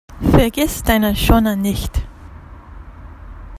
Vergiss 0.31 0.81
deine 0.81 1.15
Schoner 1.15 1.55
nicht! 1.55 1.91